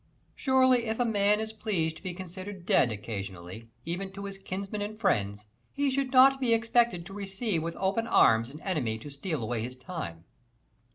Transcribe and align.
Surely 0.33 0.85
if 0.87 0.99
a 0.99 1.05
man 1.05 1.39
is 1.39 1.53
pleased 1.53 1.95
to 1.97 2.01
be 2.01 2.11
considered 2.11 2.65
"dead" 2.65 2.91
occasionally, 2.91 3.69
even 3.85 4.11
to 4.11 4.25
his 4.25 4.39
kinsmen 4.39 4.81
and 4.81 4.97
friends, 4.99 5.45
he 5.73 5.91
should 5.91 6.11
not 6.11 6.39
be 6.41 6.55
expected 6.55 7.05
to 7.05 7.13
receive 7.13 7.61
with 7.61 7.75
open 7.75 8.07
arms 8.07 8.49
an 8.49 8.59
enemy 8.61 8.97
to 8.97 9.11
steal 9.11 9.43
away 9.43 9.61
his 9.61 9.75
time. 9.75 10.23